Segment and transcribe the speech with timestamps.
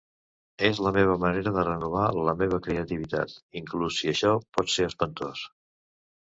[0.69, 5.47] És la meva manera de renovar la meva creativitat, inclús si això pot ser espantós.